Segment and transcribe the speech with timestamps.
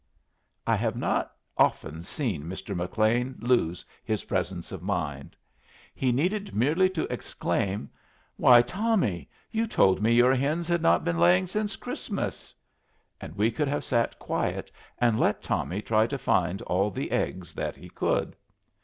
[0.65, 2.75] I have not often seen Mr.
[2.75, 5.35] McLean lose his presence of mind.
[5.93, 7.87] He needed merely to exclaim,
[8.35, 12.55] "Why, Tommy, you told me your hens had not been laying since Christmas!"
[13.21, 17.53] and we could have sat quiet and let Tommy try to find all the eggs
[17.53, 18.35] that he could.